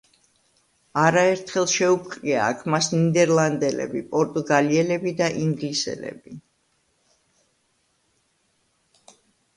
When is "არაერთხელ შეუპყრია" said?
1.01-2.39